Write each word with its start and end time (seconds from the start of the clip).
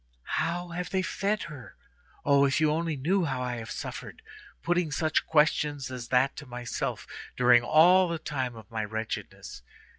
How 0.41 0.69
have 0.69 0.89
they 0.89 1.03
fed 1.03 1.43
her? 1.43 1.75
Oh! 2.25 2.43
if 2.45 2.59
you 2.59 2.71
only 2.71 2.95
knew 2.97 3.25
how 3.25 3.39
I 3.39 3.57
have 3.57 3.69
suffered, 3.69 4.23
putting 4.63 4.89
such 4.89 5.27
questions 5.27 5.91
as 5.91 6.07
that 6.07 6.35
to 6.37 6.47
myself 6.47 7.05
during 7.37 7.61
all 7.61 8.07
the 8.07 8.17
time 8.17 8.55
of 8.55 8.71
my 8.71 8.83
wretchedness. 8.83 9.61